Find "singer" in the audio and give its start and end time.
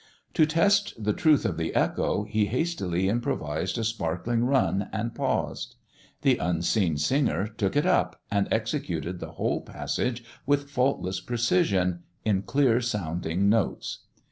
6.97-7.45